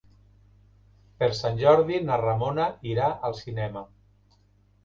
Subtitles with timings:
[1.19, 3.85] Per Sant Jordi na Ramona irà al cinema.